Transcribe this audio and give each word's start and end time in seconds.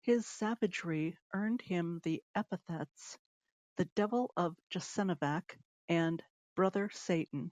His 0.00 0.26
savagery 0.26 1.18
earned 1.34 1.60
him 1.60 2.00
the 2.02 2.24
epithets 2.34 3.18
"The 3.76 3.84
Devil 3.84 4.32
of 4.38 4.56
Jasenovac" 4.70 5.58
and 5.86 6.24
"Brother 6.54 6.88
Satan". 6.88 7.50